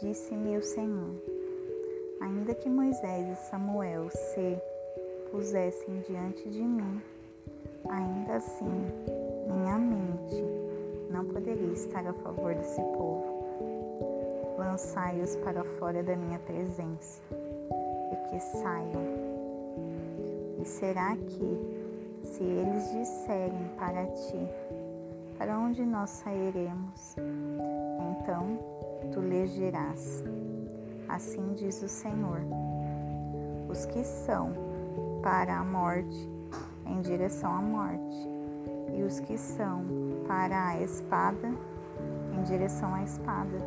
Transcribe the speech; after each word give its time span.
Disse-me 0.00 0.56
o 0.56 0.62
Senhor: 0.62 1.14
Ainda 2.22 2.54
que 2.54 2.70
Moisés 2.70 3.28
e 3.28 3.34
Samuel 3.50 4.08
se 4.08 4.58
pusessem 5.30 6.00
diante 6.08 6.48
de 6.48 6.62
mim, 6.62 7.02
ainda 7.86 8.36
assim 8.36 8.64
minha 9.46 9.76
mente 9.76 10.42
não 11.10 11.26
poderia 11.26 11.72
estar 11.74 12.06
a 12.06 12.14
favor 12.14 12.54
desse 12.54 12.80
povo. 12.80 13.44
Lançai-os 14.56 15.36
para 15.36 15.62
fora 15.78 16.02
da 16.02 16.16
minha 16.16 16.38
presença 16.38 17.20
e 18.10 18.30
que 18.30 18.40
saiam. 18.40 19.04
E 20.62 20.64
será 20.64 21.14
que, 21.14 22.24
se 22.24 22.42
eles 22.42 22.90
disserem 22.90 23.70
para 23.76 24.06
ti, 24.06 24.48
para 25.36 25.58
onde 25.58 25.84
nós 25.84 26.08
sairemos? 26.08 27.16
Então 28.18 28.69
tu 29.12 29.20
lhes 29.20 29.52
dirás: 29.54 30.24
Assim 31.08 31.54
diz 31.54 31.82
o 31.82 31.88
Senhor. 31.88 32.40
Os 33.68 33.86
que 33.86 34.04
são 34.04 34.52
para 35.22 35.58
a 35.58 35.64
morte, 35.64 36.28
em 36.86 37.00
direção 37.00 37.54
à 37.54 37.60
morte, 37.60 38.28
e 38.96 39.02
os 39.02 39.20
que 39.20 39.38
são 39.38 39.84
para 40.26 40.68
a 40.68 40.80
espada, 40.80 41.48
em 42.32 42.42
direção 42.42 42.94
à 42.94 43.02
espada, 43.02 43.58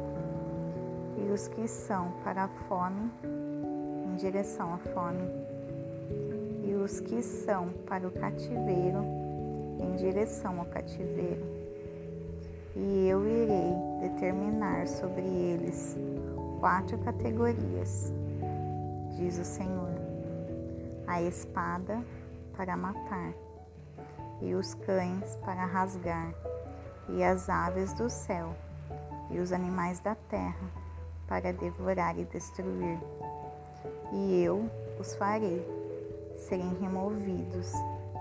e 1.17 1.31
os 1.31 1.47
que 1.47 1.67
são 1.67 2.11
para 2.23 2.43
a 2.43 2.47
fome, 2.47 3.11
em 4.05 4.15
direção 4.15 4.73
à 4.73 4.77
fome, 4.77 5.29
e 6.63 6.73
os 6.75 6.99
que 6.99 7.21
são 7.21 7.69
para 7.85 8.07
o 8.07 8.11
cativeiro, 8.11 9.03
em 9.79 9.95
direção 9.95 10.59
ao 10.59 10.65
cativeiro 10.65 11.52
e 12.75 13.07
eu 13.07 13.25
irei 13.27 13.75
determinar 14.01 14.87
sobre 14.87 15.21
eles 15.21 15.95
quatro 16.59 16.97
categorias, 16.99 18.11
diz 19.15 19.37
o 19.37 19.45
Senhor: 19.45 19.91
a 21.05 21.21
espada 21.21 22.03
para 22.57 22.75
matar, 22.75 23.33
e 24.41 24.55
os 24.55 24.73
cães 24.73 25.35
para 25.45 25.65
rasgar, 25.65 26.33
e 27.09 27.23
as 27.23 27.47
aves 27.47 27.93
do 27.93 28.09
céu, 28.09 28.55
e 29.29 29.39
os 29.39 29.51
animais 29.51 29.99
da 29.99 30.15
terra 30.15 30.71
para 31.27 31.53
devorar 31.53 32.17
e 32.17 32.25
destruir. 32.25 32.99
E 34.11 34.43
eu 34.43 34.69
os 34.99 35.15
farei 35.15 35.63
serem 36.37 36.73
removidos 36.79 37.71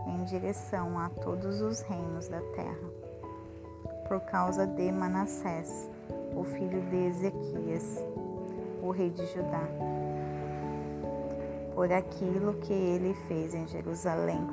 em 0.06 0.24
direção 0.24 0.98
a 0.98 1.08
todos 1.08 1.60
os 1.60 1.80
reinos 1.80 2.28
da 2.28 2.40
terra 2.54 3.01
por 4.12 4.20
causa 4.20 4.66
de 4.66 4.92
Manassés, 4.92 5.88
o 6.36 6.44
filho 6.44 6.82
de 6.90 6.96
Ezequias, 7.06 8.04
o 8.82 8.90
rei 8.90 9.08
de 9.08 9.24
Judá, 9.24 9.66
por 11.74 11.90
aquilo 11.90 12.52
que 12.60 12.74
ele 12.74 13.14
fez 13.26 13.54
em 13.54 13.66
Jerusalém. 13.66 14.46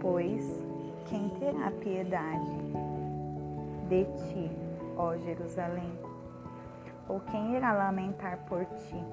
Pois 0.00 0.64
quem 1.10 1.28
terá 1.38 1.70
piedade 1.72 2.56
de 3.90 4.04
ti, 4.04 4.50
ó 4.96 5.14
Jerusalém? 5.18 5.92
Ou 7.06 7.20
quem 7.20 7.54
irá 7.54 7.74
lamentar 7.74 8.38
por 8.48 8.64
ti? 8.64 9.04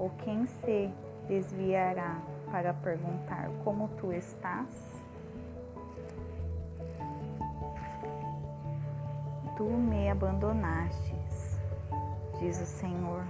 Ou 0.00 0.10
quem 0.24 0.44
se 0.44 0.90
desviará 1.28 2.20
para 2.50 2.74
perguntar 2.74 3.48
como 3.62 3.86
tu 3.90 4.12
estás? 4.12 5.05
Tu 9.56 9.64
me 9.64 10.10
abandonastes, 10.10 11.58
diz 12.38 12.60
o 12.60 12.66
Senhor. 12.66 13.24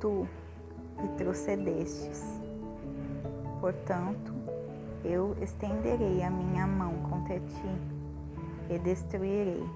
Tu 0.00 0.26
retrocedestes. 0.96 2.40
Portanto, 3.60 4.32
eu 5.04 5.36
estenderei 5.42 6.22
a 6.22 6.30
minha 6.30 6.66
mão 6.66 6.94
contra 7.10 7.38
ti 7.38 7.80
e 8.70 8.78
destruirei. 8.78 9.68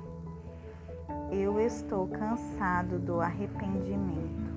Eu 1.30 1.60
estou 1.60 2.08
cansado 2.08 2.98
do 2.98 3.20
arrependimento 3.20 4.52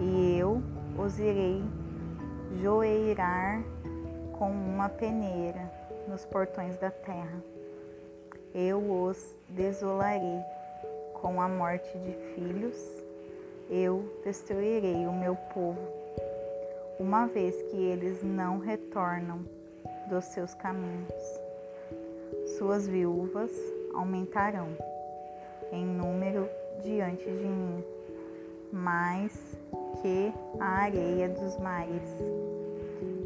e 0.00 0.38
eu 0.38 0.62
os 0.98 1.18
irei 1.18 1.64
joeirar 2.60 3.62
com 4.38 4.50
uma 4.50 4.88
peneira 4.88 5.72
nos 6.08 6.26
portões 6.26 6.76
da 6.78 6.90
terra 6.90 7.53
eu 8.54 8.78
os 8.78 9.36
desolarei 9.48 10.40
com 11.14 11.40
a 11.40 11.48
morte 11.48 11.90
de 11.98 12.12
filhos, 12.34 12.76
eu 13.68 14.04
destruirei 14.22 15.06
o 15.06 15.12
meu 15.12 15.34
povo, 15.52 15.80
uma 17.00 17.26
vez 17.26 17.60
que 17.62 17.76
eles 17.76 18.22
não 18.22 18.58
retornam 18.58 19.40
dos 20.08 20.24
seus 20.26 20.54
caminhos. 20.54 21.40
Suas 22.56 22.86
viúvas 22.86 23.50
aumentarão 23.92 24.68
em 25.72 25.84
número 25.84 26.48
diante 26.80 27.24
de 27.24 27.48
mim, 27.48 27.82
mais 28.70 29.56
que 30.00 30.32
a 30.60 30.82
areia 30.82 31.28
dos 31.28 31.56
mares. 31.58 32.10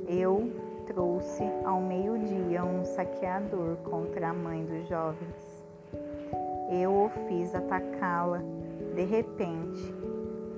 Eu 0.06 0.67
trouxe 0.88 1.44
ao 1.66 1.81
meio-dia 1.82 2.65
um 2.65 2.82
saqueador 2.82 3.76
contra 3.84 4.31
a 4.31 4.32
mãe 4.32 4.65
dos 4.65 4.88
jovens. 4.88 5.65
Eu 6.72 6.91
o 6.93 7.10
fiz 7.28 7.54
atacá-la 7.54 8.41
de 8.94 9.04
repente 9.04 9.94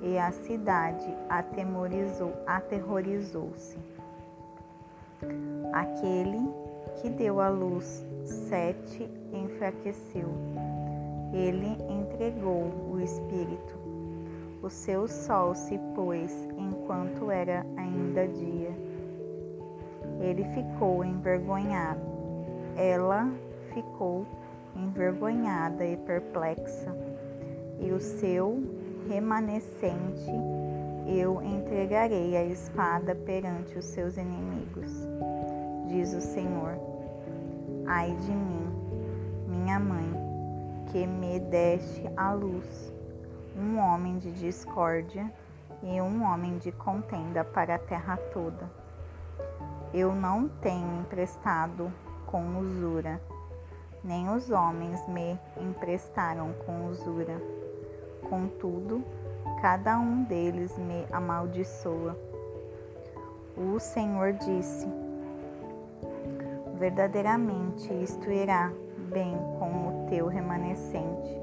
e 0.01 0.17
a 0.17 0.31
cidade 0.31 1.13
atemorizou, 1.29 2.33
aterrorizou-se. 2.47 3.77
Aquele 5.73 6.39
que 7.01 7.09
deu 7.09 7.41
à 7.41 7.49
luz 7.49 8.05
sete 8.23 9.09
enfraqueceu. 9.33 10.29
Ele 11.33 11.77
entregou 11.89 12.71
o 12.89 12.99
espírito. 13.01 13.75
O 14.63 14.69
seu 14.69 15.07
sol 15.07 15.55
se 15.55 15.77
pôs 15.93 16.47
enquanto 16.57 17.29
era 17.29 17.65
ainda 17.75 18.27
dia 18.27 18.90
ele 20.21 20.43
ficou 20.53 21.03
envergonhado. 21.03 22.01
Ela 22.77 23.29
ficou 23.73 24.25
envergonhada 24.75 25.85
e 25.85 25.97
perplexa. 25.97 26.95
E 27.79 27.91
o 27.91 27.99
seu 27.99 28.61
remanescente 29.07 30.31
eu 31.07 31.41
entregarei 31.41 32.37
a 32.37 32.45
espada 32.45 33.15
perante 33.15 33.77
os 33.77 33.85
seus 33.85 34.17
inimigos, 34.17 34.91
diz 35.87 36.13
o 36.13 36.21
Senhor. 36.21 36.77
Ai 37.87 38.15
de 38.15 38.31
mim, 38.31 38.67
minha 39.47 39.79
mãe, 39.79 40.09
que 40.91 41.05
me 41.07 41.39
deste 41.39 42.07
à 42.15 42.31
luz, 42.31 42.93
um 43.57 43.79
homem 43.79 44.19
de 44.19 44.31
discórdia 44.31 45.31
e 45.81 45.99
um 46.01 46.23
homem 46.23 46.57
de 46.59 46.71
contenda 46.71 47.43
para 47.43 47.75
a 47.75 47.79
terra 47.79 48.17
toda. 48.31 48.80
Eu 49.93 50.15
não 50.15 50.47
tenho 50.47 51.01
emprestado 51.01 51.91
com 52.25 52.59
usura, 52.59 53.21
nem 54.01 54.29
os 54.29 54.49
homens 54.49 55.05
me 55.07 55.37
emprestaram 55.59 56.53
com 56.65 56.87
usura. 56.87 57.41
Contudo, 58.29 59.03
cada 59.61 59.99
um 59.99 60.23
deles 60.23 60.77
me 60.77 61.05
amaldiçoa. 61.11 62.17
O 63.57 63.77
Senhor 63.79 64.31
disse: 64.31 64.87
Verdadeiramente 66.79 67.93
isto 68.01 68.31
irá 68.31 68.71
bem 69.11 69.35
com 69.59 70.05
o 70.05 70.07
teu 70.09 70.27
remanescente. 70.27 71.37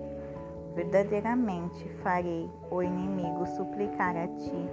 Verdadeiramente 0.75 1.87
farei 2.03 2.51
o 2.71 2.83
inimigo 2.83 3.47
suplicar 3.47 4.17
a 4.17 4.27
ti 4.27 4.71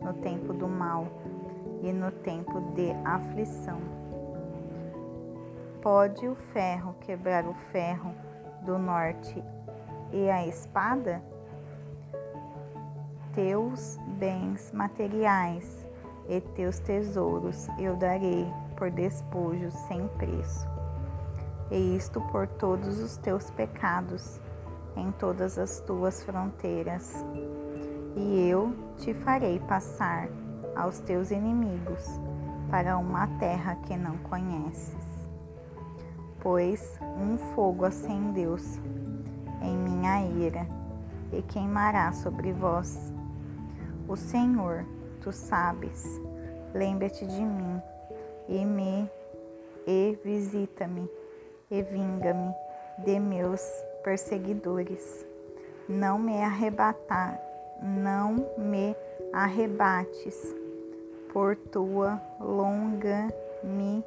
no 0.00 0.14
tempo 0.14 0.54
do 0.54 0.66
mal 0.66 1.06
e 1.82 1.92
no 1.92 2.10
tempo 2.10 2.60
de 2.74 2.90
aflição. 3.04 3.80
Pode 5.82 6.28
o 6.28 6.34
ferro 6.52 6.94
quebrar 7.00 7.46
o 7.46 7.54
ferro 7.72 8.14
do 8.62 8.78
norte 8.78 9.42
e 10.12 10.30
a 10.30 10.46
espada? 10.46 11.22
Teus 13.34 13.96
bens 14.18 14.72
materiais 14.72 15.86
e 16.28 16.40
teus 16.40 16.78
tesouros 16.80 17.68
eu 17.78 17.96
darei 17.96 18.46
por 18.76 18.90
despojo 18.90 19.70
sem 19.88 20.06
preço. 20.18 20.68
E 21.70 21.96
isto 21.96 22.20
por 22.32 22.46
todos 22.46 22.98
os 22.98 23.16
teus 23.16 23.50
pecados 23.50 24.40
em 24.96 25.10
todas 25.12 25.58
as 25.58 25.80
tuas 25.80 26.22
fronteiras. 26.24 27.24
E 28.16 28.48
eu 28.48 28.74
te 28.98 29.14
farei 29.14 29.60
passar 29.60 30.28
aos 30.76 30.98
teus 31.00 31.30
inimigos 31.30 32.06
para 32.70 32.96
uma 32.96 33.26
terra 33.38 33.76
que 33.86 33.96
não 33.96 34.16
conheces. 34.18 34.96
pois 36.40 36.98
um 37.18 37.36
fogo 37.54 37.84
acendeu-se 37.84 38.80
em 39.62 39.76
minha 39.76 40.22
ira 40.26 40.66
e 41.32 41.42
queimará 41.42 42.12
sobre 42.12 42.52
vós. 42.52 43.12
O 44.08 44.16
Senhor, 44.16 44.84
tu 45.20 45.30
sabes, 45.30 46.04
lembra-te 46.74 47.26
de 47.26 47.42
mim 47.42 47.80
e 48.48 48.64
me 48.64 49.08
e 49.86 50.18
visita-me 50.24 51.08
e 51.70 51.82
vinga-me 51.82 52.54
de 53.04 53.20
meus 53.20 53.62
perseguidores. 54.02 55.26
Não 55.88 56.18
me 56.18 56.42
arrebatar, 56.42 57.40
não 57.82 58.46
me 58.56 58.96
arrebates 59.32 60.54
por 61.32 61.56
tua 61.56 62.20
longa 62.40 63.32
mi, 63.62 64.04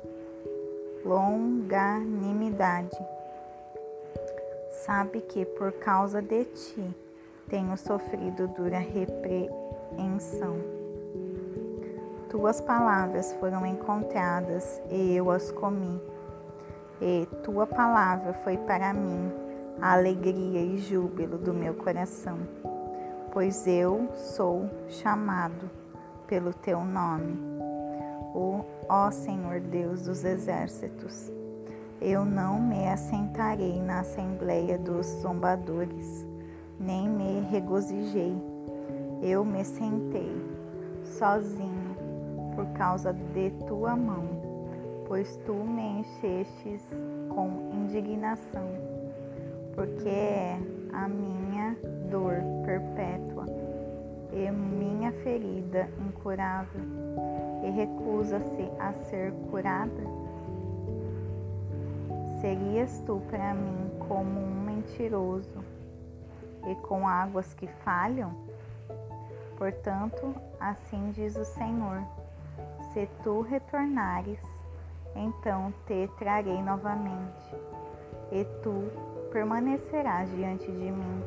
longanimidade. 1.05 2.97
Sabe 4.85 5.21
que 5.21 5.45
por 5.45 5.71
causa 5.73 6.21
de 6.21 6.45
ti 6.45 6.95
tenho 7.49 7.77
sofrido 7.77 8.47
dura 8.49 8.79
repreensão. 8.79 10.57
Tuas 12.29 12.59
palavras 12.59 13.31
foram 13.33 13.65
encontradas 13.65 14.81
e 14.89 15.15
eu 15.15 15.29
as 15.29 15.51
comi. 15.51 16.01
E 16.99 17.27
tua 17.43 17.67
palavra 17.67 18.33
foi 18.43 18.57
para 18.57 18.93
mim 18.93 19.31
a 19.79 19.93
alegria 19.93 20.61
e 20.61 20.77
júbilo 20.77 21.37
do 21.37 21.53
meu 21.53 21.73
coração, 21.73 22.39
pois 23.33 23.65
eu 23.65 24.07
sou 24.13 24.69
chamado 24.87 25.67
pelo 26.27 26.53
teu 26.53 26.85
nome. 26.85 27.35
O 28.35 28.63
ó 28.87 29.09
Senhor 29.09 29.59
Deus 29.59 30.03
dos 30.03 30.23
exércitos, 30.23 31.31
eu 31.99 32.23
não 32.23 32.61
me 32.61 32.87
assentarei 32.87 33.81
na 33.81 34.01
assembleia 34.01 34.77
dos 34.77 35.07
zombadores, 35.23 36.27
nem 36.79 37.09
me 37.09 37.41
regozijei. 37.49 38.35
Eu 39.23 39.43
me 39.43 39.65
sentei 39.65 40.31
sozinho 41.03 41.95
por 42.55 42.67
causa 42.73 43.11
de 43.13 43.49
tua 43.65 43.95
mão, 43.95 44.27
pois 45.07 45.37
tu 45.37 45.53
me 45.53 46.01
enchestes 46.01 46.83
com 47.29 47.71
indignação, 47.73 48.69
porque 49.73 50.09
é 50.09 50.59
a 50.91 51.07
minha 51.07 51.52
minha 54.53 55.11
ferida 55.11 55.89
incurável, 55.99 56.81
e 57.63 57.69
recusa-se 57.69 58.69
a 58.79 58.93
ser 58.93 59.31
curada? 59.49 60.03
Serias 62.41 63.01
tu 63.05 63.21
para 63.29 63.53
mim 63.53 63.91
como 64.07 64.39
um 64.39 64.63
mentiroso 64.65 65.63
e 66.67 66.75
com 66.87 67.07
águas 67.07 67.53
que 67.53 67.67
falham? 67.67 68.33
Portanto, 69.57 70.35
assim 70.59 71.11
diz 71.11 71.35
o 71.35 71.45
Senhor: 71.45 72.01
se 72.93 73.07
tu 73.23 73.41
retornares, 73.41 74.43
então 75.15 75.73
te 75.87 76.09
trarei 76.17 76.61
novamente, 76.61 77.55
e 78.31 78.43
tu 78.61 78.89
permanecerás 79.31 80.29
diante 80.31 80.65
de 80.65 80.91
mim 80.91 81.23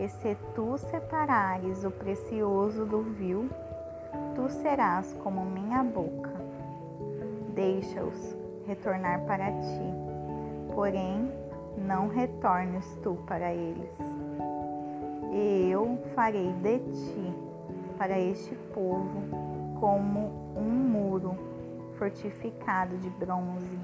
e 0.00 0.08
se 0.08 0.34
tu 0.54 0.78
separares 0.78 1.84
o 1.84 1.90
precioso 1.90 2.86
do 2.86 3.02
vil, 3.02 3.50
tu 4.34 4.48
serás 4.48 5.12
como 5.22 5.44
minha 5.44 5.84
boca. 5.84 6.32
Deixa-os 7.54 8.34
retornar 8.66 9.20
para 9.26 9.52
ti, 9.52 10.74
porém 10.74 11.30
não 11.76 12.08
retornes 12.08 12.98
tu 13.02 13.18
para 13.26 13.52
eles. 13.52 13.94
E 15.32 15.68
eu 15.70 15.98
farei 16.14 16.50
de 16.54 16.78
ti, 16.78 17.34
para 17.98 18.18
este 18.18 18.54
povo, 18.72 19.20
como 19.78 20.30
um 20.56 20.70
muro 20.70 21.36
fortificado 21.98 22.96
de 22.96 23.10
bronze, 23.10 23.78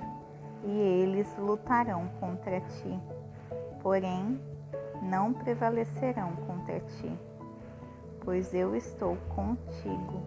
e 0.65 0.71
eles 0.71 1.37
lutarão 1.37 2.09
contra 2.19 2.59
ti. 2.61 2.99
Porém, 3.83 4.41
não 5.07 5.33
prevalecerão 5.33 6.33
contra 6.47 6.81
ti, 6.81 7.19
pois 8.25 8.53
eu 8.53 8.75
estou 8.75 9.17
contigo 9.35 10.23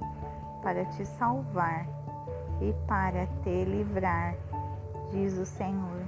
para 0.63 0.85
te 0.85 1.05
salvar 1.05 1.85
e 2.61 2.73
para 2.87 3.27
te 3.43 3.65
livrar, 3.65 4.35
diz 5.11 5.37
o 5.37 5.45
Senhor. 5.45 6.03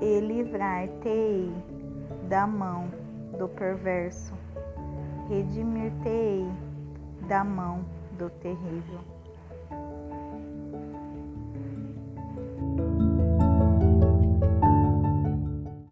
E 0.00 0.20
livrar-te-ei 0.20 1.50
da 2.28 2.46
mão 2.46 2.88
do 3.38 3.48
perverso, 3.48 4.34
redimir-te-ei 5.28 6.46
da 7.26 7.42
mão 7.42 7.84
do 8.18 8.28
terrível. 8.28 9.15